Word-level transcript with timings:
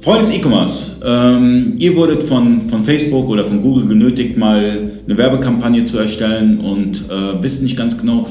Freunde 0.00 0.20
des 0.20 0.34
E-Commerce, 0.36 1.00
ähm, 1.04 1.74
ihr 1.78 1.96
wurdet 1.96 2.22
von, 2.22 2.68
von 2.68 2.84
Facebook 2.84 3.28
oder 3.28 3.44
von 3.44 3.60
Google 3.60 3.86
genötigt, 3.86 4.36
mal 4.36 4.90
eine 5.04 5.18
Werbekampagne 5.18 5.84
zu 5.84 5.98
erstellen 5.98 6.60
und 6.60 7.08
äh, 7.10 7.42
wisst 7.42 7.62
nicht 7.64 7.76
ganz 7.76 7.98
genau, 7.98 8.26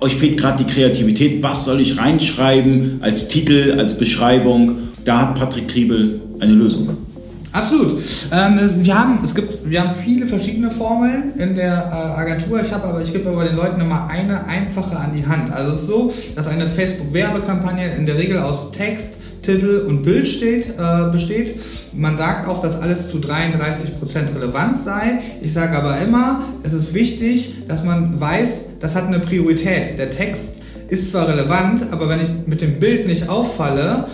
euch 0.00 0.14
fehlt 0.14 0.38
gerade 0.38 0.62
die 0.64 0.70
Kreativität, 0.72 1.42
was 1.42 1.64
soll 1.64 1.80
ich 1.80 1.98
reinschreiben 1.98 2.98
als 3.00 3.26
Titel, 3.26 3.74
als 3.78 3.98
Beschreibung. 3.98 4.76
Da 5.04 5.22
hat 5.22 5.34
Patrick 5.34 5.66
Kriebel 5.66 6.20
eine 6.38 6.52
Lösung. 6.52 7.07
Absolut. 7.52 8.00
Ähm, 8.32 8.58
wir, 8.84 8.98
haben, 8.98 9.18
es 9.24 9.34
gibt, 9.34 9.68
wir 9.68 9.80
haben 9.80 9.94
viele 9.94 10.26
verschiedene 10.26 10.70
Formeln 10.70 11.32
in 11.38 11.54
der 11.54 11.72
äh, 11.72 12.20
Agentur. 12.20 12.60
Ich, 12.60 12.72
aber, 12.72 13.00
ich 13.00 13.12
gebe 13.12 13.28
aber 13.28 13.44
den 13.44 13.56
Leuten 13.56 13.80
immer 13.80 14.08
eine 14.08 14.46
einfache 14.46 14.96
an 14.96 15.12
die 15.16 15.26
Hand. 15.26 15.52
Also 15.52 15.72
es 15.72 15.80
ist 15.80 15.86
so, 15.86 16.12
dass 16.36 16.46
eine 16.46 16.68
Facebook-Werbekampagne 16.68 17.94
in 17.94 18.06
der 18.06 18.18
Regel 18.18 18.38
aus 18.38 18.70
Text, 18.70 19.18
Titel 19.42 19.84
und 19.86 20.02
Bild 20.02 20.28
steht, 20.28 20.74
äh, 20.78 21.10
besteht. 21.10 21.58
Man 21.92 22.16
sagt 22.16 22.48
auch, 22.48 22.60
dass 22.60 22.80
alles 22.80 23.10
zu 23.10 23.18
33% 23.18 24.34
relevant 24.34 24.76
sei. 24.76 25.20
Ich 25.40 25.52
sage 25.52 25.76
aber 25.76 25.98
immer, 26.00 26.42
es 26.62 26.72
ist 26.72 26.92
wichtig, 26.92 27.66
dass 27.66 27.82
man 27.82 28.20
weiß, 28.20 28.66
das 28.80 28.94
hat 28.94 29.06
eine 29.06 29.20
Priorität. 29.20 29.98
Der 29.98 30.10
Text 30.10 30.56
ist 30.88 31.10
zwar 31.10 31.28
relevant, 31.28 31.86
aber 31.92 32.08
wenn 32.08 32.20
ich 32.20 32.28
mit 32.46 32.60
dem 32.60 32.78
Bild 32.78 33.06
nicht 33.06 33.28
auffalle, 33.28 34.06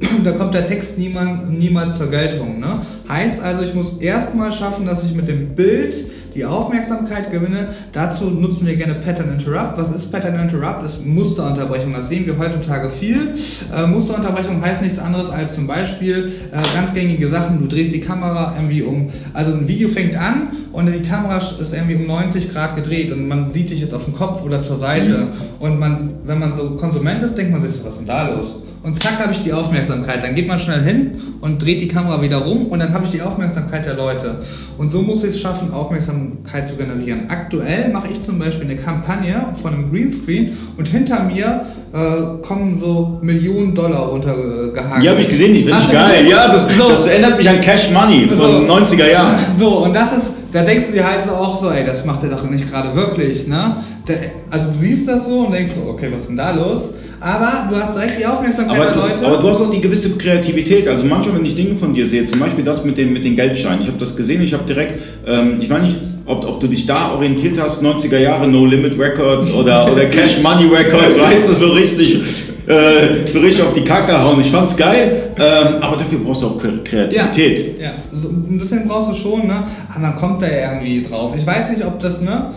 da 0.24 0.32
kommt 0.32 0.54
der 0.54 0.64
Text 0.64 0.98
niemals, 0.98 1.48
niemals 1.48 1.98
zur 1.98 2.10
Geltung. 2.10 2.60
Ne? 2.60 2.80
Heißt 3.08 3.42
also, 3.42 3.62
ich 3.62 3.74
muss 3.74 3.98
erstmal 3.98 4.52
schaffen, 4.52 4.84
dass 4.84 5.04
ich 5.04 5.14
mit 5.14 5.28
dem 5.28 5.54
Bild 5.54 5.94
die 6.34 6.44
Aufmerksamkeit 6.44 7.30
gewinne. 7.30 7.68
Dazu 7.92 8.26
nutzen 8.26 8.66
wir 8.66 8.76
gerne 8.76 8.94
Pattern 8.94 9.32
Interrupt. 9.32 9.76
Was 9.76 9.90
ist 9.90 10.12
Pattern 10.12 10.38
Interrupt? 10.38 10.84
Das 10.84 10.98
ist 10.98 11.06
Musterunterbrechung. 11.06 11.92
Das 11.92 12.08
sehen 12.08 12.26
wir 12.26 12.38
heutzutage 12.38 12.90
viel. 12.90 13.34
Äh, 13.74 13.86
Musterunterbrechung 13.86 14.62
heißt 14.62 14.82
nichts 14.82 14.98
anderes 14.98 15.30
als 15.30 15.54
zum 15.54 15.66
Beispiel 15.66 16.30
äh, 16.52 16.76
ganz 16.76 16.94
gängige 16.94 17.28
Sachen. 17.28 17.60
Du 17.60 17.66
drehst 17.66 17.92
die 17.92 18.00
Kamera 18.00 18.54
irgendwie 18.56 18.82
um, 18.82 19.10
also 19.32 19.52
ein 19.52 19.66
Video 19.66 19.88
fängt 19.88 20.16
an 20.16 20.48
und 20.72 20.86
die 20.86 21.02
Kamera 21.02 21.38
ist 21.38 21.72
irgendwie 21.72 21.96
um 21.96 22.06
90 22.06 22.52
Grad 22.52 22.76
gedreht 22.76 23.10
und 23.10 23.26
man 23.26 23.50
sieht 23.50 23.70
dich 23.70 23.80
jetzt 23.80 23.94
auf 23.94 24.04
dem 24.04 24.14
Kopf 24.14 24.42
oder 24.44 24.60
zur 24.60 24.76
Seite. 24.76 25.18
Mhm. 25.18 25.28
Und 25.58 25.78
man, 25.80 26.10
wenn 26.24 26.38
man 26.38 26.54
so 26.54 26.76
Konsument 26.76 27.22
ist, 27.22 27.36
denkt 27.36 27.52
man 27.52 27.62
sich 27.62 27.72
so, 27.72 27.84
was 27.84 27.92
ist 27.92 27.98
denn 27.98 28.06
da 28.06 28.28
los? 28.28 28.56
Und 28.82 29.00
zack 29.02 29.18
habe 29.18 29.32
ich 29.32 29.42
die 29.42 29.52
Aufmerksamkeit. 29.52 30.22
Dann 30.22 30.34
geht 30.34 30.46
man 30.46 30.58
schnell 30.58 30.82
hin 30.82 31.20
und 31.40 31.62
dreht 31.62 31.80
die 31.80 31.88
Kamera 31.88 32.22
wieder 32.22 32.38
rum 32.38 32.66
und 32.66 32.78
dann 32.78 32.92
habe 32.92 33.04
ich 33.04 33.10
die 33.10 33.22
Aufmerksamkeit 33.22 33.86
der 33.86 33.94
Leute. 33.94 34.36
Und 34.76 34.90
so 34.90 35.02
muss 35.02 35.24
ich 35.24 35.30
es 35.30 35.40
schaffen, 35.40 35.72
Aufmerksamkeit 35.72 36.68
zu 36.68 36.76
generieren. 36.76 37.28
Aktuell 37.28 37.90
mache 37.90 38.08
ich 38.12 38.20
zum 38.20 38.38
Beispiel 38.38 38.66
eine 38.66 38.76
Kampagne 38.76 39.48
von 39.60 39.74
einem 39.74 39.90
Greenscreen 39.90 40.52
und 40.76 40.88
hinter 40.88 41.24
mir 41.24 41.66
äh, 41.92 42.46
kommen 42.46 42.76
so 42.76 43.18
Millionen 43.22 43.74
Dollar 43.74 44.08
runtergehakt. 44.08 45.02
Die 45.02 45.08
habe 45.08 45.22
ich 45.22 45.28
gesehen, 45.28 45.54
die 45.54 45.62
finde 45.64 45.78
ich 45.80 45.92
geil. 45.92 46.26
Ja, 46.28 46.48
das, 46.48 46.68
so. 46.76 46.88
das, 46.88 47.06
erinnert 47.06 47.38
mich 47.38 47.48
an 47.48 47.60
Cash 47.60 47.90
Money 47.90 48.28
von 48.28 48.38
so. 48.38 48.44
90er 48.44 49.10
Jahren. 49.10 49.36
So, 49.58 49.84
und 49.84 49.94
das 49.94 50.12
ist, 50.16 50.30
da 50.52 50.62
denkst 50.62 50.86
du 50.88 50.92
dir 50.92 51.10
halt 51.10 51.24
so 51.24 51.30
auch 51.30 51.60
so, 51.60 51.70
ey, 51.70 51.84
das 51.84 52.04
macht 52.04 52.22
er 52.22 52.30
doch 52.30 52.48
nicht 52.48 52.70
gerade 52.70 52.94
wirklich, 52.94 53.46
ne? 53.46 53.76
Der, 54.08 54.16
also 54.50 54.70
du 54.70 54.78
siehst 54.78 55.06
das 55.06 55.26
so 55.26 55.40
und 55.40 55.52
denkst 55.52 55.72
so, 55.74 55.90
okay, 55.90 56.08
was 56.10 56.22
ist 56.22 56.28
denn 56.28 56.36
da 56.36 56.50
los? 56.52 56.90
aber 57.20 57.68
du 57.68 57.76
hast 57.76 57.96
direkt 57.96 58.20
die 58.20 58.26
Aufmerksamkeit 58.26 58.76
aber 58.76 58.90
der 58.90 58.96
Leute. 58.96 59.26
aber 59.26 59.36
du 59.38 59.48
hast 59.48 59.60
auch 59.60 59.70
die 59.70 59.80
gewisse 59.80 60.16
Kreativität. 60.16 60.86
Also 60.86 61.04
manchmal, 61.04 61.38
wenn 61.38 61.44
ich 61.44 61.54
Dinge 61.54 61.74
von 61.74 61.92
dir 61.92 62.06
sehe, 62.06 62.24
zum 62.26 62.38
Beispiel 62.38 62.64
das 62.64 62.84
mit 62.84 62.96
den, 62.96 63.12
mit 63.12 63.24
den 63.24 63.34
Geldscheinen, 63.34 63.80
ich 63.80 63.88
habe 63.88 63.98
das 63.98 64.16
gesehen, 64.16 64.42
ich 64.42 64.52
habe 64.52 64.64
direkt, 64.64 65.00
ähm, 65.26 65.58
ich 65.60 65.68
meine 65.68 65.86
nicht, 65.86 65.96
ob, 66.26 66.46
ob 66.46 66.60
du 66.60 66.68
dich 66.68 66.86
da 66.86 67.12
orientiert 67.12 67.60
hast, 67.60 67.82
90er 67.82 68.18
Jahre 68.18 68.46
No 68.46 68.66
Limit 68.66 68.98
Records 68.98 69.52
oder, 69.52 69.90
oder 69.92 70.04
Cash 70.06 70.40
Money 70.42 70.66
Records, 70.66 71.18
weißt 71.18 71.48
du, 71.48 71.54
so 71.54 71.72
richtig, 71.72 72.22
äh, 72.66 73.32
so 73.32 73.40
richtig 73.40 73.62
auf 73.62 73.72
die 73.72 73.84
Kacke 73.84 74.16
hauen. 74.16 74.40
Ich 74.40 74.50
fand's 74.50 74.76
geil, 74.76 75.32
ähm, 75.38 75.82
aber 75.82 75.96
dafür 75.96 76.20
brauchst 76.20 76.42
du 76.42 76.46
auch 76.46 76.58
Kreativität. 76.58 77.80
Ja, 77.80 77.86
ja. 77.86 77.92
So 78.12 78.28
ein 78.28 78.58
bisschen 78.58 78.86
brauchst 78.86 79.10
du 79.10 79.14
schon, 79.14 79.46
ne? 79.48 79.64
aber 79.88 80.00
man 80.00 80.16
kommt 80.16 80.42
da 80.42 80.46
irgendwie 80.46 81.02
drauf. 81.02 81.34
Ich 81.36 81.46
weiß 81.46 81.70
nicht, 81.70 81.84
ob 81.84 81.98
das, 81.98 82.20
ne? 82.20 82.52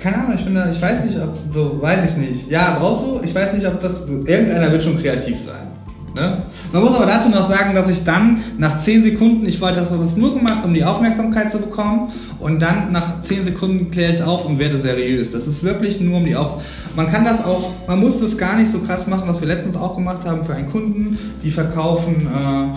Keine 0.00 0.18
Ahnung, 0.18 0.34
ich 0.34 0.44
bin 0.44 0.54
da, 0.54 0.68
ich 0.70 0.80
weiß 0.80 1.04
nicht, 1.04 1.18
ob, 1.20 1.36
so, 1.50 1.80
weiß 1.80 2.10
ich 2.10 2.16
nicht. 2.16 2.50
Ja, 2.50 2.78
brauchst 2.78 3.04
du? 3.04 3.20
Ich 3.22 3.34
weiß 3.34 3.52
nicht, 3.52 3.66
ob 3.66 3.80
das, 3.80 4.06
so, 4.06 4.24
irgendeiner 4.24 4.72
wird 4.72 4.82
schon 4.82 5.00
kreativ 5.00 5.38
sein. 5.38 5.68
Ne? 6.14 6.42
Man 6.72 6.82
muss 6.82 6.96
aber 6.96 7.06
dazu 7.06 7.28
noch 7.28 7.48
sagen, 7.48 7.74
dass 7.74 7.88
ich 7.88 8.02
dann 8.02 8.42
nach 8.58 8.78
10 8.78 9.04
Sekunden, 9.04 9.46
ich 9.46 9.60
wollte 9.60 9.80
das 9.80 10.16
nur 10.16 10.34
gemacht, 10.34 10.64
um 10.64 10.74
die 10.74 10.84
Aufmerksamkeit 10.84 11.52
zu 11.52 11.58
bekommen 11.58 12.10
und 12.40 12.60
dann 12.60 12.90
nach 12.90 13.20
10 13.20 13.44
Sekunden 13.44 13.90
kläre 13.90 14.12
ich 14.12 14.22
auf 14.22 14.44
und 14.44 14.58
werde 14.58 14.80
seriös. 14.80 15.30
Das 15.30 15.46
ist 15.46 15.62
wirklich 15.62 16.00
nur 16.00 16.16
um 16.16 16.24
die 16.24 16.34
Auf... 16.34 16.64
Man 16.96 17.08
kann 17.08 17.24
das 17.24 17.44
auch, 17.44 17.70
man 17.86 18.00
muss 18.00 18.20
das 18.20 18.36
gar 18.36 18.56
nicht 18.56 18.72
so 18.72 18.80
krass 18.80 19.06
machen, 19.06 19.28
was 19.28 19.40
wir 19.40 19.46
letztens 19.46 19.76
auch 19.76 19.94
gemacht 19.94 20.24
haben 20.24 20.44
für 20.44 20.54
einen 20.54 20.66
Kunden, 20.66 21.16
die 21.44 21.52
verkaufen, 21.52 22.26
äh 22.26 22.76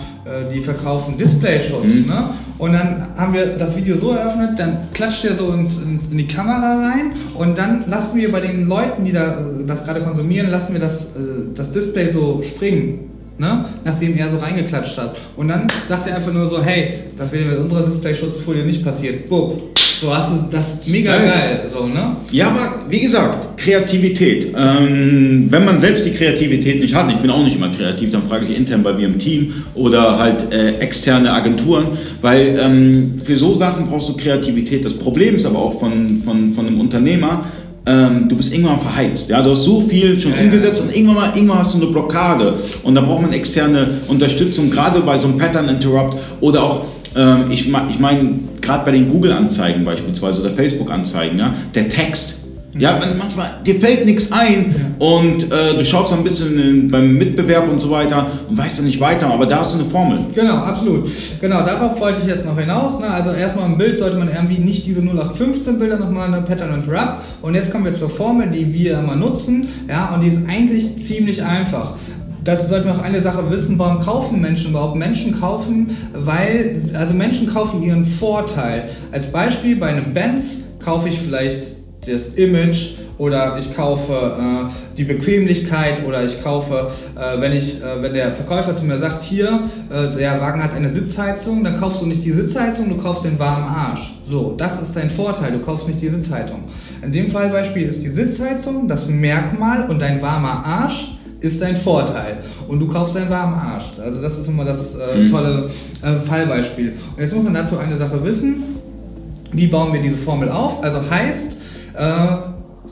die 0.52 0.60
verkaufen 0.60 1.16
Displayschutz. 1.16 1.94
Mhm. 1.94 2.06
Ne? 2.06 2.30
Und 2.58 2.72
dann 2.72 3.06
haben 3.16 3.34
wir 3.34 3.46
das 3.58 3.76
Video 3.76 3.96
so 3.96 4.12
eröffnet, 4.12 4.58
dann 4.58 4.88
klatscht 4.92 5.24
er 5.24 5.34
so 5.34 5.52
ins, 5.52 5.78
ins, 5.78 6.06
in 6.10 6.18
die 6.18 6.26
Kamera 6.26 6.88
rein 6.88 7.12
und 7.34 7.58
dann 7.58 7.84
lassen 7.88 8.18
wir 8.18 8.32
bei 8.32 8.40
den 8.40 8.66
Leuten, 8.66 9.04
die 9.04 9.12
da 9.12 9.38
äh, 9.38 9.64
das 9.66 9.84
gerade 9.84 10.00
konsumieren, 10.00 10.50
lassen 10.50 10.72
wir 10.72 10.80
das, 10.80 11.04
äh, 11.04 11.54
das 11.54 11.72
Display 11.72 12.10
so 12.10 12.42
springen 12.42 13.10
ne? 13.38 13.64
nachdem 13.84 14.16
er 14.16 14.28
so 14.28 14.38
reingeklatscht 14.38 14.98
hat. 14.98 15.16
Und 15.36 15.48
dann 15.48 15.66
sagt 15.88 16.08
er 16.08 16.16
einfach 16.16 16.32
nur 16.32 16.46
so, 16.46 16.62
hey, 16.62 16.94
das 17.16 17.32
wäre 17.32 17.44
mit 17.44 17.58
unserer 17.58 17.82
Display-Schutzfolie 17.86 18.64
nicht 18.64 18.84
passiert. 18.84 19.28
Bub. 19.28 19.74
So 20.04 20.14
hast 20.14 20.30
du 20.32 20.50
das 20.50 20.76
mega 20.86 21.16
geil. 21.16 21.26
geil. 21.26 21.70
So, 21.72 21.86
ne? 21.86 22.16
Ja, 22.30 22.48
aber 22.48 22.82
wie 22.90 23.00
gesagt, 23.00 23.56
Kreativität. 23.56 24.48
Ähm, 24.54 25.46
wenn 25.48 25.64
man 25.64 25.80
selbst 25.80 26.04
die 26.04 26.10
Kreativität 26.10 26.78
nicht 26.80 26.94
hat, 26.94 27.10
ich 27.10 27.16
bin 27.16 27.30
auch 27.30 27.42
nicht 27.42 27.56
immer 27.56 27.70
kreativ, 27.70 28.10
dann 28.10 28.22
frage 28.22 28.44
ich 28.44 28.54
intern 28.54 28.82
bei 28.82 28.92
mir 28.92 29.06
im 29.06 29.18
Team 29.18 29.54
oder 29.74 30.18
halt 30.18 30.52
äh, 30.52 30.76
externe 30.76 31.32
Agenturen, 31.32 31.86
weil 32.20 32.58
ähm, 32.60 33.18
für 33.24 33.34
so 33.34 33.54
Sachen 33.54 33.86
brauchst 33.86 34.10
du 34.10 34.16
Kreativität. 34.18 34.84
Das 34.84 34.92
Problem 34.92 35.36
ist 35.36 35.46
aber 35.46 35.58
auch 35.58 35.80
von, 35.80 36.20
von, 36.22 36.52
von 36.52 36.66
einem 36.66 36.80
Unternehmer, 36.80 37.46
ähm, 37.86 38.28
du 38.28 38.36
bist 38.36 38.52
irgendwann 38.52 38.80
verheizt. 38.80 39.30
Ja? 39.30 39.40
Du 39.40 39.52
hast 39.52 39.64
so 39.64 39.80
viel 39.80 40.18
schon 40.18 40.32
ja, 40.32 40.42
umgesetzt 40.42 40.80
ja. 40.80 40.86
und 40.86 40.94
irgendwann, 40.94 41.14
mal, 41.16 41.32
irgendwann 41.34 41.60
hast 41.60 41.72
du 41.72 41.78
eine 41.78 41.86
Blockade. 41.86 42.58
Und 42.82 42.94
da 42.94 43.00
braucht 43.00 43.22
man 43.22 43.32
externe 43.32 43.88
Unterstützung, 44.08 44.70
gerade 44.70 45.00
bei 45.00 45.16
so 45.16 45.28
einem 45.28 45.38
Pattern 45.38 45.66
Interrupt 45.70 46.18
oder 46.42 46.62
auch, 46.62 46.84
ähm, 47.16 47.50
ich, 47.50 47.66
ich 47.66 47.98
meine, 47.98 48.40
gerade 48.64 48.84
bei 48.84 48.90
den 48.90 49.08
Google-Anzeigen 49.08 49.84
beispielsweise 49.84 50.40
oder 50.40 50.50
Facebook-Anzeigen, 50.50 51.38
ja? 51.38 51.54
der 51.74 51.88
Text 51.88 52.44
ja, 52.76 53.00
manchmal, 53.16 53.60
dir 53.64 53.76
fällt 53.76 54.04
nichts 54.04 54.32
ein 54.32 54.96
und 54.98 55.44
äh, 55.44 55.76
du 55.78 55.84
schaust 55.84 56.12
ein 56.12 56.24
bisschen 56.24 56.90
beim 56.90 57.16
Mitbewerb 57.16 57.70
und 57.70 57.78
so 57.78 57.88
weiter 57.88 58.26
und 58.48 58.58
weißt 58.58 58.78
dann 58.78 58.86
nicht 58.86 59.00
weiter, 59.00 59.28
aber 59.28 59.46
da 59.46 59.60
hast 59.60 59.74
du 59.74 59.78
eine 59.78 59.88
Formel. 59.88 60.18
Genau, 60.34 60.54
absolut. 60.54 61.08
Genau, 61.40 61.60
darauf 61.60 62.00
wollte 62.00 62.22
ich 62.22 62.26
jetzt 62.26 62.44
noch 62.44 62.58
hinaus. 62.58 62.98
Ne? 62.98 63.06
Also 63.06 63.30
erstmal 63.30 63.66
im 63.66 63.78
Bild 63.78 63.96
sollte 63.96 64.16
man 64.16 64.28
irgendwie 64.28 64.58
nicht 64.58 64.86
diese 64.86 65.02
0815 65.02 65.78
Bilder 65.78 65.98
nochmal 65.98 66.26
eine 66.26 66.42
Pattern 66.42 66.74
und 66.74 66.88
Wrap. 66.88 67.22
Und 67.42 67.54
jetzt 67.54 67.70
kommen 67.70 67.84
wir 67.84 67.92
zur 67.92 68.10
Formel, 68.10 68.48
die 68.50 68.74
wir 68.74 68.98
immer 68.98 69.14
nutzen. 69.14 69.68
Ja, 69.88 70.12
und 70.12 70.22
die 70.22 70.28
ist 70.28 70.40
eigentlich 70.48 70.96
ziemlich 71.04 71.44
einfach. 71.44 71.94
Das 72.44 72.68
sollte 72.68 72.86
man 72.86 73.00
auch 73.00 73.02
eine 73.02 73.22
Sache 73.22 73.50
wissen, 73.50 73.78
warum 73.78 74.00
kaufen 74.00 74.40
Menschen 74.40 74.72
überhaupt? 74.72 74.96
Menschen 74.96 75.38
kaufen, 75.40 75.96
weil, 76.12 76.78
also 76.94 77.14
Menschen 77.14 77.46
kaufen 77.46 77.82
ihren 77.82 78.04
Vorteil. 78.04 78.90
Als 79.12 79.28
Beispiel 79.28 79.76
bei 79.76 79.88
einem 79.88 80.12
Benz 80.12 80.60
kaufe 80.78 81.08
ich 81.08 81.18
vielleicht 81.18 81.76
das 82.06 82.28
Image 82.34 82.96
oder 83.16 83.56
ich 83.58 83.74
kaufe 83.74 84.12
äh, 84.12 84.96
die 84.98 85.04
Bequemlichkeit 85.04 86.04
oder 86.04 86.22
ich 86.22 86.42
kaufe, 86.42 86.90
äh, 87.16 87.40
wenn, 87.40 87.52
ich, 87.52 87.82
äh, 87.82 88.02
wenn 88.02 88.12
der 88.12 88.34
Verkäufer 88.34 88.76
zu 88.76 88.84
mir 88.84 88.98
sagt, 88.98 89.22
hier, 89.22 89.60
äh, 89.88 90.14
der 90.14 90.38
Wagen 90.38 90.62
hat 90.62 90.74
eine 90.74 90.92
Sitzheizung, 90.92 91.64
dann 91.64 91.76
kaufst 91.76 92.02
du 92.02 92.06
nicht 92.06 92.24
die 92.24 92.32
Sitzheizung, 92.32 92.90
du 92.90 92.98
kaufst 92.98 93.24
den 93.24 93.38
warmen 93.38 93.66
Arsch. 93.66 94.18
So, 94.22 94.52
das 94.58 94.82
ist 94.82 94.94
dein 94.96 95.08
Vorteil, 95.08 95.52
du 95.52 95.60
kaufst 95.60 95.86
nicht 95.86 96.02
die 96.02 96.08
Sitzheizung. 96.08 96.64
In 97.02 97.10
dem 97.10 97.30
Fallbeispiel 97.30 97.84
ist 97.84 98.02
die 98.02 98.10
Sitzheizung 98.10 98.86
das 98.86 99.08
Merkmal 99.08 99.88
und 99.88 100.02
dein 100.02 100.20
warmer 100.20 100.62
Arsch 100.66 101.13
ist 101.44 101.60
dein 101.60 101.76
Vorteil. 101.76 102.38
Und 102.66 102.80
du 102.80 102.88
kaufst 102.88 103.14
deinen 103.14 103.30
warmen 103.30 103.54
Arsch. 103.54 103.84
Also 104.02 104.20
das 104.20 104.38
ist 104.38 104.48
immer 104.48 104.64
das 104.64 104.94
äh, 104.94 105.18
mhm. 105.18 105.30
tolle 105.30 105.70
äh, 106.02 106.18
Fallbeispiel. 106.18 106.94
Und 107.14 107.20
jetzt 107.20 107.34
muss 107.34 107.44
man 107.44 107.54
dazu 107.54 107.78
eine 107.78 107.96
Sache 107.96 108.24
wissen. 108.24 108.62
Wie 109.52 109.66
bauen 109.68 109.92
wir 109.92 110.00
diese 110.00 110.16
Formel 110.16 110.48
auf? 110.48 110.82
Also 110.82 110.98
heißt, 111.08 111.56
äh, 111.96 112.04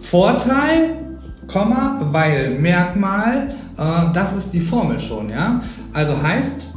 Vorteil, 0.01 0.99
Komma, 1.47 2.01
weil 2.13 2.59
Merkmal, 2.59 3.55
äh, 3.77 3.83
das 4.13 4.37
ist 4.37 4.53
die 4.53 4.61
Formel 4.61 4.99
schon, 4.99 5.31
ja. 5.31 5.61
Also 5.93 6.15
heißt, 6.23 6.69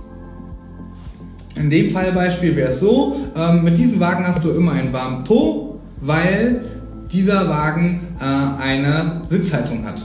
in 1.56 1.70
dem 1.70 1.92
Fallbeispiel 1.92 2.56
wäre 2.56 2.70
es 2.70 2.80
so, 2.80 3.16
äh, 3.36 3.54
mit 3.54 3.78
diesem 3.78 4.00
Wagen 4.00 4.26
hast 4.26 4.44
du 4.44 4.52
immer 4.52 4.72
einen 4.72 4.92
warmen 4.92 5.24
Po, 5.24 5.80
weil 6.02 6.66
dieser 7.12 7.48
Wagen 7.48 8.02
äh, 8.20 8.62
eine 8.62 9.22
Sitzheizung 9.28 9.86
hat. 9.86 10.04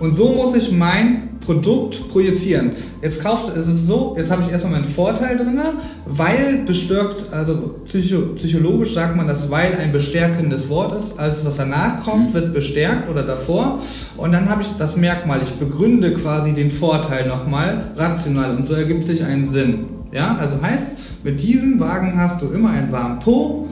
Und 0.00 0.12
so 0.12 0.32
muss 0.32 0.54
ich 0.56 0.72
mein 0.72 1.38
Produkt 1.40 2.08
projizieren. 2.08 2.72
Jetzt 3.02 3.22
kauft, 3.22 3.54
es 3.56 3.66
ist 3.66 3.86
so, 3.86 4.14
jetzt 4.16 4.30
habe 4.30 4.42
ich 4.42 4.50
erstmal 4.50 4.72
meinen 4.72 4.86
Vorteil 4.86 5.36
drin, 5.36 5.60
weil 6.06 6.62
bestärkt, 6.64 7.26
also 7.32 7.80
psycho, 7.84 8.34
psychologisch 8.34 8.94
sagt 8.94 9.14
man, 9.14 9.26
dass 9.26 9.50
weil 9.50 9.74
ein 9.74 9.92
bestärkendes 9.92 10.70
Wort 10.70 10.92
ist, 10.92 11.18
alles 11.18 11.44
was 11.44 11.58
danach 11.58 12.02
kommt, 12.02 12.32
wird 12.32 12.54
bestärkt 12.54 13.10
oder 13.10 13.22
davor. 13.22 13.80
Und 14.16 14.32
dann 14.32 14.48
habe 14.48 14.62
ich 14.62 14.68
das 14.78 14.96
Merkmal, 14.96 15.40
ich 15.42 15.52
begründe 15.52 16.14
quasi 16.14 16.52
den 16.52 16.70
Vorteil 16.70 17.28
nochmal 17.28 17.90
rational 17.96 18.56
und 18.56 18.64
so 18.64 18.74
ergibt 18.74 19.04
sich 19.04 19.22
ein 19.22 19.44
Sinn. 19.44 19.84
Ja, 20.12 20.36
also 20.40 20.60
heißt, 20.62 21.24
mit 21.24 21.42
diesem 21.42 21.78
Wagen 21.78 22.18
hast 22.18 22.40
du 22.40 22.46
immer 22.46 22.70
einen 22.70 22.90
warmen 22.90 23.18
Po, 23.18 23.68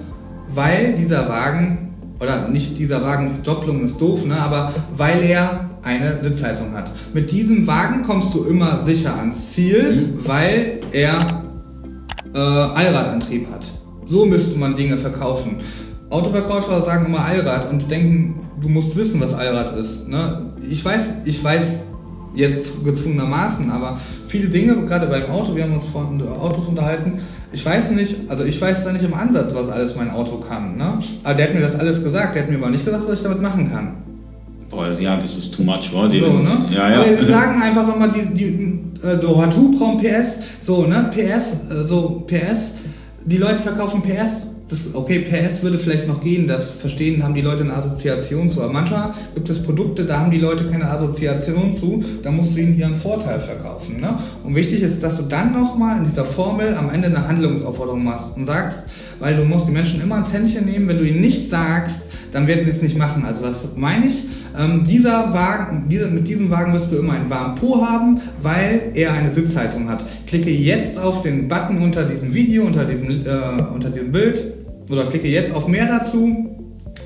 weil 0.54 0.94
dieser 0.94 1.28
Wagen, 1.28 1.94
oder 2.20 2.48
nicht 2.48 2.78
dieser 2.78 3.02
Wagen, 3.02 3.30
Doppelung 3.42 3.82
ist 3.82 3.98
doof, 3.98 4.24
ne, 4.24 4.36
aber 4.36 4.72
weil 4.96 5.22
er 5.22 5.67
eine 5.82 6.22
Sitzheizung 6.22 6.72
hat. 6.74 6.90
Mit 7.14 7.30
diesem 7.30 7.66
Wagen 7.66 8.02
kommst 8.02 8.34
du 8.34 8.44
immer 8.44 8.80
sicher 8.80 9.16
ans 9.16 9.52
Ziel, 9.52 10.12
mhm. 10.14 10.26
weil 10.28 10.80
er 10.92 11.44
äh, 12.34 12.38
Allradantrieb 12.38 13.50
hat. 13.50 13.70
So 14.06 14.24
müsste 14.24 14.58
man 14.58 14.76
Dinge 14.76 14.96
verkaufen. 14.96 15.56
Autoverkäufer 16.10 16.80
sagen 16.82 17.06
immer 17.06 17.24
Allrad 17.24 17.70
und 17.70 17.90
denken, 17.90 18.48
du 18.60 18.68
musst 18.68 18.96
wissen, 18.96 19.20
was 19.20 19.34
Allrad 19.34 19.76
ist. 19.76 20.08
Ne? 20.08 20.52
Ich 20.68 20.84
weiß, 20.84 21.14
ich 21.26 21.42
weiß 21.44 21.80
jetzt 22.34 22.84
gezwungenermaßen, 22.84 23.70
aber 23.70 23.98
viele 24.26 24.48
Dinge, 24.48 24.76
gerade 24.84 25.06
beim 25.06 25.26
Auto, 25.26 25.54
wir 25.54 25.64
haben 25.64 25.74
uns 25.74 25.86
von 25.86 26.20
Autos 26.28 26.66
unterhalten, 26.68 27.20
ich 27.52 27.64
weiß 27.64 27.90
nicht, 27.92 28.30
also 28.30 28.44
ich 28.44 28.60
weiß 28.60 28.84
da 28.84 28.92
nicht 28.92 29.04
im 29.04 29.14
Ansatz, 29.14 29.54
was 29.54 29.68
alles 29.68 29.96
mein 29.96 30.10
Auto 30.10 30.38
kann. 30.38 30.76
Ne? 30.76 30.98
Aber 31.24 31.34
der 31.34 31.48
hat 31.48 31.54
mir 31.54 31.60
das 31.60 31.78
alles 31.78 32.02
gesagt, 32.02 32.34
der 32.34 32.42
hat 32.42 32.50
mir 32.50 32.56
aber 32.56 32.70
nicht 32.70 32.84
gesagt, 32.84 33.04
was 33.06 33.18
ich 33.18 33.22
damit 33.22 33.42
machen 33.42 33.70
kann. 33.70 33.96
Boah, 34.78 34.96
ja, 35.00 35.16
das 35.16 35.36
ist 35.36 35.56
too 35.56 35.64
much, 35.64 35.92
war 35.92 36.08
die. 36.08 36.20
So, 36.20 36.38
ne? 36.38 36.66
Ja, 36.70 36.88
ja. 36.88 37.00
Aber 37.00 37.16
sie 37.16 37.24
sagen 37.24 37.60
einfach 37.60 37.96
immer, 37.96 38.06
die, 38.06 38.32
die 38.32 38.80
äh, 39.04 39.20
so 39.20 39.42
Hatu 39.42 39.72
brauchen 39.72 39.98
PS, 39.98 40.36
so, 40.60 40.86
ne? 40.86 41.10
PS, 41.12 41.72
äh, 41.72 41.82
so 41.82 42.24
PS, 42.28 42.74
die 43.24 43.38
Leute 43.38 43.56
verkaufen 43.56 44.02
PS 44.02 44.46
das, 44.68 44.94
okay, 44.94 45.20
PS 45.20 45.62
würde 45.62 45.78
vielleicht 45.78 46.06
noch 46.06 46.20
gehen, 46.20 46.46
das 46.46 46.72
verstehen, 46.72 47.22
haben 47.22 47.34
die 47.34 47.40
Leute 47.40 47.62
eine 47.62 47.74
Assoziation 47.74 48.50
zu. 48.50 48.62
Aber 48.62 48.72
manchmal 48.72 49.14
gibt 49.34 49.48
es 49.48 49.62
Produkte, 49.62 50.04
da 50.04 50.20
haben 50.20 50.30
die 50.30 50.38
Leute 50.38 50.66
keine 50.66 50.90
Assoziation 50.90 51.72
zu, 51.72 52.04
da 52.22 52.30
musst 52.30 52.54
du 52.54 52.60
ihnen 52.60 52.76
ihren 52.76 52.94
Vorteil 52.94 53.40
verkaufen. 53.40 54.00
Ne? 54.00 54.18
Und 54.44 54.54
wichtig 54.54 54.82
ist, 54.82 55.02
dass 55.02 55.16
du 55.16 55.22
dann 55.22 55.54
nochmal 55.54 55.96
in 55.98 56.04
dieser 56.04 56.26
Formel 56.26 56.74
am 56.74 56.90
Ende 56.90 57.08
eine 57.08 57.26
Handlungsaufforderung 57.26 58.04
machst 58.04 58.36
und 58.36 58.44
sagst, 58.44 58.84
weil 59.20 59.36
du 59.36 59.44
musst 59.44 59.68
die 59.68 59.72
Menschen 59.72 60.02
immer 60.02 60.16
ans 60.16 60.32
Händchen 60.32 60.66
nehmen, 60.66 60.86
wenn 60.86 60.98
du 60.98 61.04
ihnen 61.04 61.20
nichts 61.20 61.48
sagst, 61.48 62.10
dann 62.32 62.46
werden 62.46 62.66
sie 62.66 62.70
es 62.70 62.82
nicht 62.82 62.98
machen. 62.98 63.24
Also 63.24 63.42
was 63.42 63.68
meine 63.74 64.06
ich? 64.06 64.24
Ähm, 64.58 64.82
dieser 64.82 65.32
Wagen, 65.32 65.84
dieser, 65.88 66.08
mit 66.08 66.26
diesem 66.26 66.50
Wagen 66.50 66.72
wirst 66.72 66.90
du 66.90 66.96
immer 66.96 67.12
einen 67.12 67.30
warmen 67.30 67.54
Po 67.54 67.80
haben, 67.86 68.20
weil 68.42 68.90
er 68.94 69.12
eine 69.12 69.30
Sitzheizung 69.30 69.88
hat. 69.88 70.04
Klicke 70.26 70.50
jetzt 70.50 70.98
auf 70.98 71.22
den 71.22 71.46
Button 71.46 71.78
unter 71.78 72.04
diesem 72.04 72.34
Video, 72.34 72.64
unter 72.64 72.84
diesem, 72.84 73.24
äh, 73.24 73.62
unter 73.72 73.90
diesem 73.90 74.10
Bild 74.10 74.42
oder 74.90 75.06
klicke 75.06 75.28
jetzt 75.28 75.54
auf 75.54 75.68
mehr 75.68 75.86
dazu 75.86 76.56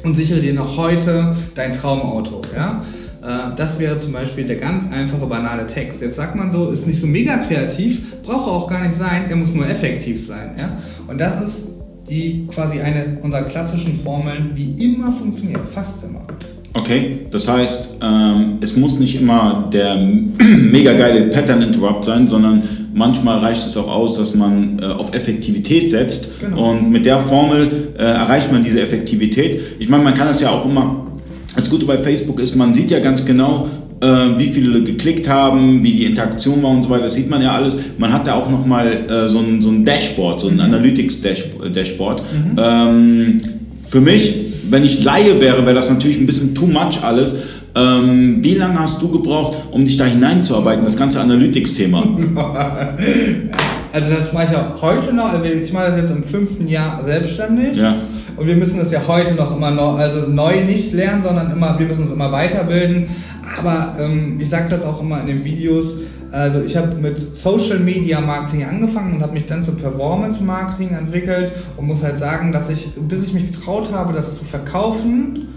und 0.03 0.17
sichere 0.17 0.41
dir 0.41 0.55
noch 0.55 0.79
heute 0.79 1.37
dein 1.55 1.73
Traumauto. 1.73 2.41
Ja? 2.55 2.83
Äh, 3.23 3.55
das 3.55 3.79
wäre 3.79 3.99
zum 3.99 4.13
Beispiel 4.13 4.45
der 4.45 4.57
ganz 4.57 4.91
einfache, 4.91 5.27
banale 5.27 5.67
Text. 5.67 6.01
Jetzt 6.01 6.17
sagt 6.17 6.35
man 6.35 6.51
so, 6.51 6.71
ist 6.71 6.87
nicht 6.87 7.01
so 7.01 7.07
mega 7.07 7.37
kreativ, 7.37 8.23
braucht 8.23 8.49
auch 8.49 8.71
gar 8.71 8.83
nicht 8.83 8.97
sein, 8.97 9.27
er 9.29 9.37
muss 9.37 9.53
nur 9.53 9.69
effektiv 9.69 10.27
sein. 10.27 10.55
Ja? 10.59 10.79
Und 11.07 11.21
das 11.21 11.43
ist 11.43 11.72
die 12.13 12.47
quasi 12.47 12.81
eine 12.81 13.19
unserer 13.23 13.43
klassischen 13.43 13.99
Formeln, 13.99 14.51
die 14.55 14.85
immer 14.85 15.11
funktioniert, 15.13 15.67
fast 15.69 16.05
immer. 16.05 16.21
Okay, 16.75 17.21
das 17.31 17.49
heißt, 17.49 17.99
ähm, 18.03 18.59
es 18.63 18.77
muss 18.77 18.99
nicht 18.99 19.21
immer 19.21 19.69
der 19.73 19.97
mega 20.37 20.95
geile 20.95 21.23
Pattern 21.29 21.63
Interrupt 21.63 22.05
sein, 22.05 22.27
sondern 22.27 22.63
manchmal 22.95 23.39
reicht 23.39 23.67
es 23.67 23.77
auch 23.77 23.89
aus, 23.89 24.17
dass 24.17 24.35
man 24.35 24.79
äh, 24.79 24.85
auf 24.85 25.15
Effektivität 25.15 25.91
setzt 25.91 26.41
genau. 26.41 26.71
und 26.71 26.91
mit 26.91 27.05
der 27.05 27.21
Formel 27.21 27.93
äh, 27.99 28.03
erreicht 28.03 28.51
man 28.53 28.63
diese 28.63 28.81
Effektivität. 28.81 29.61
Ich 29.79 29.89
meine, 29.89 30.05
man 30.05 30.15
kann 30.15 30.29
das 30.29 30.41
ja 30.41 30.51
auch 30.51 30.65
immer, 30.65 31.07
das 31.55 31.69
Gute 31.69 31.85
bei 31.85 31.99
Facebook 31.99 32.41
ist, 32.41 32.57
man 32.57 32.73
sieht 32.73 32.91
ja 32.91 33.01
ganz 33.01 33.25
genau, 33.25 33.69
äh, 34.03 34.39
wie 34.39 34.49
viele 34.49 34.83
geklickt 34.83 35.29
haben, 35.29 35.83
wie 35.83 35.93
die 35.93 36.05
Interaktion 36.05 36.63
war 36.63 36.71
und 36.71 36.83
so 36.83 36.91
weiter, 36.91 37.05
das 37.05 37.15
sieht 37.15 37.31
man 37.31 37.41
ja 37.41 37.53
alles. 37.53 37.79
Man 37.99 38.13
hat 38.13 38.27
da 38.27 38.35
auch 38.35 38.51
nochmal 38.51 39.07
äh, 39.09 39.29
so, 39.29 39.39
ein, 39.39 39.63
so 39.63 39.71
ein 39.71 39.85
Dashboard, 39.85 40.41
so 40.41 40.49
ein 40.49 40.55
mhm. 40.55 40.61
Analytics-Dashboard. 40.61 42.23
Mhm. 42.23 42.59
Ähm, 42.59 43.39
für 43.89 44.01
mich 44.01 44.43
wenn 44.73 44.85
ich 44.85 45.05
Laie 45.05 45.39
wäre, 45.41 45.65
wäre 45.65 45.75
das 45.75 45.91
natürlich 45.91 46.19
ein 46.19 46.27
bisschen 46.27 46.55
too 46.55 46.67
much 46.67 47.03
alles. 47.03 47.35
Ähm, 47.75 48.39
wie 48.43 48.55
lange 48.55 48.81
hast 48.81 49.01
du 49.03 49.09
gebraucht, 49.09 49.59
um 49.71 49.85
dich 49.85 49.97
da 49.97 50.05
hineinzuarbeiten, 50.05 50.85
das 50.85 50.97
ganze 50.97 51.21
Analytics-Thema? 51.21 52.19
also 53.93 54.15
das 54.15 54.33
mache 54.33 54.47
ich 54.47 54.53
ja 54.53 54.75
heute 54.81 55.13
noch, 55.13 55.33
also 55.33 55.45
ich 55.45 55.73
mache 55.73 55.91
das 55.91 56.01
jetzt 56.01 56.11
im 56.11 56.25
fünften 56.25 56.67
Jahr 56.69 57.03
selbstständig. 57.05 57.77
Ja. 57.77 57.97
Und 58.37 58.47
wir 58.47 58.57
müssen 58.57 58.79
das 58.79 58.91
ja 58.91 59.07
heute 59.07 59.35
noch 59.35 59.55
immer 59.55 59.71
noch, 59.71 59.99
also 59.99 60.27
neu 60.27 60.65
nicht 60.65 60.93
lernen, 60.95 61.23
sondern 61.23 61.51
immer, 61.51 61.79
wir 61.79 61.87
müssen 61.87 62.05
es 62.05 62.11
immer 62.11 62.33
weiterbilden. 62.33 63.07
Aber 63.59 63.97
ähm, 64.01 64.39
ich 64.41 64.49
sage 64.49 64.69
das 64.69 64.85
auch 64.85 65.01
immer 65.01 65.21
in 65.21 65.27
den 65.27 65.45
Videos, 65.45 65.95
also 66.33 66.63
ich 66.63 66.77
habe 66.79 66.97
mit 66.97 67.21
Social 67.37 67.79
Media 67.79 68.19
Marketing 68.21 68.65
angefangen 68.65 69.17
und 69.17 69.23
habe 69.23 69.35
mich 69.35 69.45
dann 69.45 69.63
zu 69.63 69.73
Performance 69.73 70.43
Marketing 70.43 70.97
entwickelt 70.97 71.53
und 71.77 71.87
muss 71.87 72.03
halt 72.03 72.17
sagen, 72.17 72.53
dass 72.53 72.71
ich, 72.71 72.93
bis 73.07 73.25
ich 73.25 73.35
mich 73.35 73.53
getraut 73.53 73.93
habe, 73.93 74.15
das 74.15 74.39
zu 74.39 74.45
verkaufen, 74.45 75.49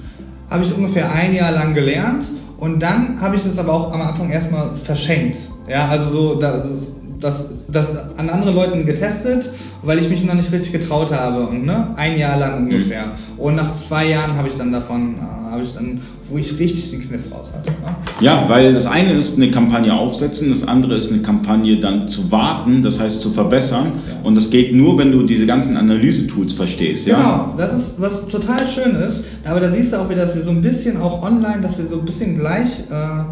habe 0.50 0.66
ich 0.66 0.76
ungefähr 0.76 1.10
ein 1.12 1.34
Jahr 1.34 1.54
lang 1.54 1.74
gelernt 1.74 2.26
und 2.58 2.84
dann 2.84 3.22
habe 3.22 3.38
ich 3.38 3.44
das 3.44 3.58
aber 3.58 3.72
auch 3.72 3.94
am 3.94 4.02
Anfang 4.02 4.30
erstmal 4.30 4.70
verschenkt. 4.72 5.50
Ja, 5.70 5.88
also 5.88 6.10
so, 6.10 6.36
das 6.36 6.66
ist, 6.70 6.92
das, 7.26 7.46
das 7.68 7.90
an 8.18 8.30
anderen 8.30 8.54
Leuten 8.54 8.86
getestet, 8.86 9.50
weil 9.82 9.98
ich 9.98 10.10
mich 10.12 10.24
noch 10.24 10.36
nicht 10.36 10.52
richtig 10.52 10.72
getraut 10.72 11.12
habe. 11.12 11.48
Und, 11.48 11.66
ne? 11.66 11.88
Ein 11.96 12.20
Jahr 12.20 12.38
lang 12.38 12.58
ungefähr. 12.58 13.08
Mhm. 13.08 13.40
Und 13.40 13.56
nach 13.56 13.74
zwei 13.74 14.08
Jahren 14.08 14.38
habe 14.38 14.48
ich 14.48 14.56
dann 14.56 14.72
davon, 14.72 15.16
äh, 15.16 15.52
habe 15.52 15.64
ich 15.64 15.74
dann, 15.74 16.00
wo 16.30 16.38
ich 16.38 16.60
richtig 16.60 16.92
den 16.92 17.02
Kniff 17.02 17.22
raus 17.32 17.52
hatte. 17.52 17.72
Ne? 17.72 17.96
Ja, 18.22 18.46
weil 18.48 18.76
das 18.76 18.86
eine 18.86 19.14
ist 19.14 19.38
eine 19.38 19.50
Kampagne 19.50 19.92
aufsetzen, 19.92 20.52
das 20.52 20.68
andere 20.68 20.94
ist 20.94 21.12
eine 21.12 21.24
Kampagne 21.24 21.80
dann 21.80 22.08
zu 22.08 22.32
warten, 22.32 22.84
das 22.84 23.00
heißt 23.00 23.20
zu 23.20 23.32
verbessern. 23.32 23.94
Ja. 24.08 24.20
Und 24.24 24.36
das 24.36 24.52
geht 24.52 24.76
nur, 24.76 25.00
wenn 25.00 25.12
du 25.12 25.24
diese 25.24 25.48
ganzen 25.48 25.78
Analyse-Tools 25.78 26.54
verstehst. 26.54 27.08
Ja? 27.08 27.18
Genau, 27.18 27.54
das 27.58 27.74
ist 27.74 27.96
was 27.98 28.28
total 28.28 28.68
schön 28.68 28.96
ist. 28.96 29.24
Aber 29.46 29.60
da 29.60 29.72
siehst 29.72 29.94
du 29.94 29.98
auch 29.98 30.10
wieder, 30.12 30.22
dass 30.22 30.36
wir 30.36 30.44
so 30.44 30.52
ein 30.52 30.62
bisschen 30.62 31.02
auch 31.02 31.24
online, 31.24 31.62
dass 31.62 31.76
wir 31.76 31.88
so 31.88 31.98
ein 31.98 32.06
bisschen 32.06 32.38
gleich. 32.38 32.82
Äh, 32.92 33.24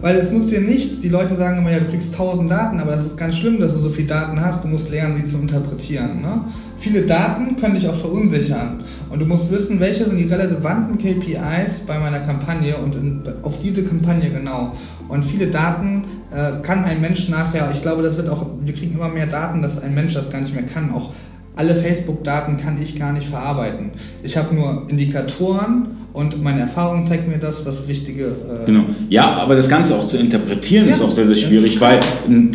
weil 0.00 0.16
es 0.16 0.30
nutzt 0.30 0.50
dir 0.50 0.60
nichts. 0.60 1.00
Die 1.00 1.08
Leute 1.08 1.34
sagen 1.34 1.58
immer, 1.58 1.70
ja, 1.70 1.80
du 1.80 1.86
kriegst 1.86 2.14
tausend 2.14 2.50
Daten, 2.50 2.78
aber 2.78 2.92
das 2.92 3.06
ist 3.06 3.16
ganz 3.16 3.36
schlimm, 3.36 3.58
dass 3.58 3.72
du 3.72 3.80
so 3.80 3.90
viele 3.90 4.08
Daten 4.08 4.40
hast. 4.40 4.64
Du 4.64 4.68
musst 4.68 4.90
lernen, 4.90 5.16
sie 5.16 5.24
zu 5.24 5.38
interpretieren. 5.38 6.20
Ne? 6.20 6.44
Viele 6.76 7.02
Daten 7.02 7.56
können 7.56 7.74
dich 7.74 7.88
auch 7.88 7.96
verunsichern. 7.96 8.84
Und 9.10 9.18
du 9.20 9.26
musst 9.26 9.50
wissen, 9.50 9.80
welche 9.80 10.04
sind 10.04 10.18
die 10.18 10.24
relevanten 10.24 10.98
KPIs 10.98 11.80
bei 11.86 11.98
meiner 11.98 12.20
Kampagne 12.20 12.76
und 12.76 12.94
in, 12.94 13.22
auf 13.42 13.58
diese 13.58 13.84
Kampagne 13.84 14.30
genau. 14.30 14.74
Und 15.08 15.24
viele 15.24 15.48
Daten 15.48 16.04
äh, 16.30 16.62
kann 16.62 16.84
ein 16.84 17.00
Mensch 17.00 17.28
nachher, 17.28 17.68
ich 17.72 17.82
glaube, 17.82 18.02
das 18.02 18.16
wird 18.16 18.28
auch, 18.28 18.46
wir 18.60 18.74
kriegen 18.74 18.94
immer 18.94 19.08
mehr 19.08 19.26
Daten, 19.26 19.62
dass 19.62 19.82
ein 19.82 19.94
Mensch 19.94 20.14
das 20.14 20.30
gar 20.30 20.40
nicht 20.40 20.54
mehr 20.54 20.66
kann. 20.66 20.92
Auch 20.92 21.10
alle 21.56 21.74
Facebook-Daten 21.74 22.56
kann 22.56 22.80
ich 22.80 22.96
gar 22.96 23.12
nicht 23.12 23.28
verarbeiten. 23.28 23.90
Ich 24.22 24.36
habe 24.36 24.54
nur 24.54 24.86
Indikatoren 24.88 25.88
und 26.18 26.42
meine 26.42 26.60
Erfahrung 26.60 27.06
zeigt 27.06 27.28
mir 27.28 27.38
das, 27.38 27.64
was 27.64 27.86
wichtige. 27.86 28.24
Äh 28.24 28.66
genau. 28.66 28.86
Ja, 29.08 29.36
aber 29.36 29.54
das 29.54 29.68
Ganze 29.68 29.96
auch 29.96 30.04
zu 30.04 30.16
interpretieren 30.16 30.86
ja, 30.86 30.92
ist 30.92 31.00
auch 31.00 31.12
sehr, 31.12 31.26
sehr 31.26 31.36
schwierig, 31.36 31.80
weil 31.80 32.00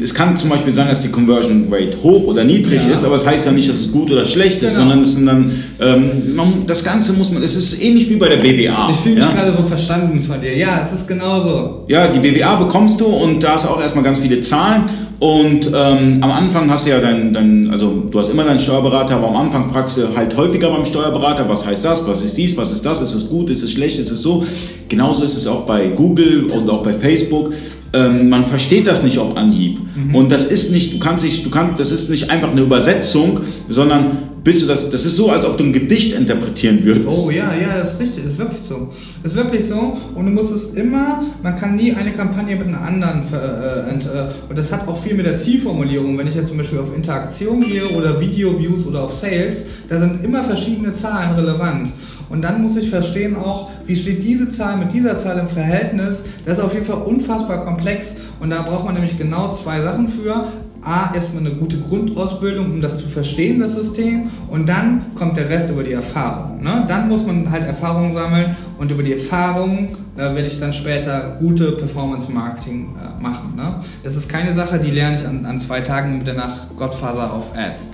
es 0.04 0.14
kann 0.14 0.36
zum 0.36 0.50
Beispiel 0.50 0.74
sein, 0.74 0.90
dass 0.90 1.02
die 1.02 1.10
Conversion 1.10 1.68
Rate 1.72 1.98
hoch 2.04 2.26
oder 2.26 2.44
niedrig 2.44 2.84
ja. 2.86 2.94
ist, 2.94 3.06
aber 3.06 3.16
es 3.16 3.24
das 3.24 3.32
heißt 3.32 3.46
ja 3.46 3.52
nicht, 3.54 3.70
dass 3.70 3.78
es 3.78 3.92
gut 3.92 4.12
oder 4.12 4.26
schlecht 4.26 4.62
ist, 4.62 4.76
genau. 4.76 4.90
sondern 4.90 5.00
es 5.00 5.16
sind 5.16 5.26
dann, 5.28 5.52
ähm, 5.80 6.36
man, 6.36 6.66
das 6.68 6.84
Ganze 6.84 7.14
muss 7.14 7.32
man, 7.32 7.42
es 7.42 7.56
ist 7.56 7.82
ähnlich 7.82 8.10
wie 8.10 8.18
bei 8.18 8.28
der 8.28 8.38
BWA. 8.38 8.90
Ich 8.90 8.98
fühle 8.98 9.16
mich 9.16 9.24
ja? 9.24 9.32
gerade 9.32 9.54
so 9.54 9.64
verstanden 9.64 10.20
von 10.20 10.42
dir. 10.42 10.58
Ja, 10.58 10.82
es 10.84 10.92
ist 10.92 11.08
genauso. 11.08 11.86
Ja, 11.88 12.08
die 12.08 12.20
BWA 12.20 12.56
bekommst 12.56 13.00
du 13.00 13.06
und 13.06 13.42
da 13.42 13.54
hast 13.54 13.64
du 13.64 13.70
auch 13.70 13.82
erstmal 13.82 14.04
ganz 14.04 14.20
viele 14.20 14.42
Zahlen 14.42 14.84
und 15.24 15.72
ähm, 15.74 16.18
am 16.20 16.32
Anfang 16.32 16.70
hast 16.70 16.86
du 16.86 16.90
ja 16.90 17.00
dein, 17.00 17.32
dein, 17.32 17.72
also 17.72 18.04
du 18.12 18.20
hast 18.20 18.28
immer 18.28 18.44
deinen 18.44 18.60
Steuerberater, 18.60 19.16
aber 19.16 19.30
am 19.30 19.38
Anfang 19.38 19.72
fragst 19.72 19.96
du 19.96 20.14
halt 20.14 20.36
häufiger 20.36 20.70
beim 20.70 20.84
Steuerberater, 20.84 21.48
was 21.48 21.66
heißt 21.66 21.86
das, 21.86 22.06
was 22.06 22.24
ist 22.24 22.36
dies, 22.36 22.58
was 22.58 22.74
ist 22.74 22.86
das, 22.86 23.00
ist 23.00 23.14
es 23.14 23.30
gut, 23.30 23.50
ist 23.50 23.64
es 23.64 23.72
schlecht, 23.72 23.98
ist 24.00 24.12
es 24.12 24.22
so. 24.22 24.44
Genauso 24.90 25.24
ist 25.24 25.38
es 25.38 25.48
auch 25.48 25.62
bei 25.62 25.88
Google 25.88 26.48
und 26.48 26.70
auch 26.70 26.84
bei 26.84 26.92
Facebook. 26.92 27.54
Ähm, 27.94 28.28
man 28.28 28.44
versteht 28.44 28.86
das 28.86 29.02
nicht 29.02 29.18
auf 29.18 29.38
Anhieb. 29.38 29.80
Mhm. 29.96 30.14
Und 30.14 30.30
das 30.30 30.44
ist 30.44 30.74
nicht, 30.74 30.94
du 30.94 31.00
kannst 31.00 31.24
nicht, 31.24 31.46
du 31.46 31.50
kannst, 31.50 31.80
das 31.80 31.92
ist 31.92 32.10
nicht 32.10 32.30
einfach 32.30 32.52
eine 32.52 32.60
Übersetzung, 32.60 33.40
sondern 33.70 34.33
bis 34.44 34.60
du 34.60 34.68
das, 34.68 34.90
das 34.90 35.06
ist 35.06 35.16
so, 35.16 35.30
als 35.30 35.46
ob 35.46 35.58
du 35.58 35.64
ein 35.64 35.74
Gedicht 35.74 36.14
interpretieren 36.14 36.84
würdest. 36.84 37.08
Oh 37.08 37.30
ja, 37.30 37.54
ja, 37.54 37.78
das 37.78 37.94
ist 37.94 38.00
richtig, 38.00 38.26
ist 38.26 38.38
wirklich 38.38 38.62
so. 38.62 38.90
Ist 39.24 39.36
wirklich 39.36 39.66
so 39.66 39.98
und 40.16 40.26
du 40.26 40.32
musst 40.32 40.52
es 40.52 40.74
immer, 40.74 41.24
man 41.42 41.56
kann 41.56 41.76
nie 41.76 41.94
eine 41.94 42.12
Kampagne 42.12 42.56
mit 42.56 42.68
einer 42.68 42.82
anderen, 42.82 43.24
ver, 43.24 43.88
äh, 43.88 43.94
äh, 43.94 44.30
und 44.50 44.58
das 44.58 44.72
hat 44.72 44.88
auch 44.88 45.02
viel 45.02 45.16
mit 45.16 45.26
der 45.26 45.36
Zielformulierung, 45.36 46.18
wenn 46.18 46.28
ich 46.28 46.36
jetzt 46.36 46.50
zum 46.50 46.58
Beispiel 46.58 46.80
auf 46.80 46.94
Interaktion 46.96 47.62
gehe 47.62 47.88
oder 47.90 48.20
Video-Views 48.20 48.88
oder 48.88 49.04
auf 49.04 49.14
Sales, 49.14 49.66
da 49.88 50.00
sind 50.00 50.24
immer 50.24 50.44
verschiedene 50.44 50.92
Zahlen 50.92 51.32
relevant. 51.32 51.94
Und 52.30 52.42
dann 52.42 52.64
muss 52.64 52.76
ich 52.78 52.90
verstehen 52.90 53.36
auch, 53.36 53.70
wie 53.86 53.96
steht 53.96 54.24
diese 54.24 54.50
Zahl 54.50 54.78
mit 54.78 54.92
dieser 54.92 55.16
Zahl 55.16 55.38
im 55.40 55.48
Verhältnis. 55.48 56.24
Das 56.46 56.58
ist 56.58 56.64
auf 56.64 56.74
jeden 56.74 56.86
Fall 56.86 57.04
unfassbar 57.04 57.64
komplex 57.64 58.16
und 58.40 58.50
da 58.50 58.62
braucht 58.62 58.86
man 58.86 58.96
nämlich 58.96 59.16
genau 59.18 59.52
zwei 59.52 59.82
Sachen 59.82 60.08
für. 60.08 60.48
A, 60.86 61.14
erstmal 61.14 61.46
eine 61.46 61.56
gute 61.56 61.78
Grundausbildung, 61.78 62.66
um 62.66 62.82
das 62.82 63.00
zu 63.00 63.08
verstehen, 63.08 63.60
das 63.60 63.76
System, 63.76 64.30
und 64.50 64.68
dann 64.68 65.14
kommt 65.16 65.38
der 65.38 65.50
Rest 65.50 65.70
über 65.70 65.84
die 65.84 65.94
Erfahrung. 65.94 66.62
Ne? 66.62 66.86
Dann 66.88 67.10
muss 67.10 67.26
man 67.26 67.50
halt 67.50 67.66
Erfahrung 67.66 68.12
sammeln 68.12 68.56
und 68.78 68.92
über 68.92 69.04
die 69.04 69.14
Erfahrung 69.14 69.98
äh, 70.16 70.20
werde 70.20 70.46
ich 70.46 70.60
dann 70.60 70.74
später 70.74 71.38
gute 71.40 71.72
Performance-Marketing 71.74 72.96
äh, 72.96 73.22
machen. 73.22 73.56
Ne? 73.56 73.76
Das 74.04 74.16
ist 74.16 74.30
keine 74.30 74.54
Sache, 74.54 74.80
die 74.80 74.92
lerne 74.92 75.16
ich 75.16 75.26
an, 75.26 75.46
an 75.46 75.58
zwei 75.58 75.82
Tagen 75.82 76.18
mit 76.18 76.28
der 76.28 76.36
Nacht 76.36 76.76
Gottfaser 76.78 77.34
auf 77.34 77.58
Ads. 77.58 77.90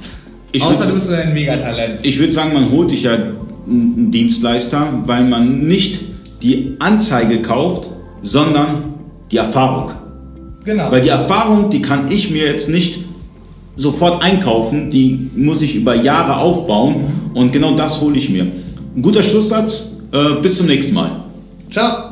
Ich 0.52 0.64
Außer 0.64 0.88
du 0.88 0.94
bist 0.94 1.12
ein 1.12 1.34
Megatalent. 1.34 2.04
Ich 2.04 2.20
würde 2.20 2.32
sagen, 2.32 2.54
man 2.54 2.72
holt 2.72 2.90
sich 2.90 3.04
ja 3.04 3.12
einen 3.14 4.10
Dienstleister, 4.12 5.04
weil 5.06 5.26
man 5.26 5.68
nicht 5.68 6.02
die 6.42 6.76
Anzeige 6.80 7.42
kauft, 7.42 7.90
sondern 8.22 8.96
die 9.32 9.38
Erfahrung. 9.38 9.92
Genau. 10.64 10.92
Weil 10.92 11.02
die 11.02 11.10
Erfahrung, 11.10 11.70
die 11.70 11.82
kann 11.82 12.12
ich 12.12 12.30
mir 12.32 12.46
jetzt 12.46 12.70
nicht 12.70 13.00
sofort 13.76 14.22
einkaufen, 14.22 14.90
die 14.90 15.30
muss 15.36 15.62
ich 15.62 15.76
über 15.76 15.96
Jahre 15.96 16.38
aufbauen 16.38 17.32
und 17.34 17.52
genau 17.52 17.76
das 17.76 18.02
hole 18.02 18.18
ich 18.18 18.30
mir. 18.30 18.44
Ein 18.96 19.02
guter 19.02 19.24
Schlusssatz, 19.24 19.98
äh, 20.12 20.42
bis 20.42 20.58
zum 20.58 20.68
nächsten 20.68 20.94
Mal. 20.94 21.12
Ciao. 21.72 22.09